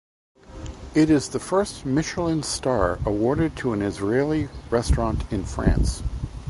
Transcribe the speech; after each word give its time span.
It 0.95 1.11
is 1.11 1.29
the 1.29 1.37
first 1.39 1.85
Michelin 1.85 2.41
star 2.41 2.97
awarded 3.05 3.55
to 3.57 3.71
an 3.73 3.83
Israeli 3.83 4.49
restaurant 4.71 5.31
in 5.31 5.45
France. 5.45 6.01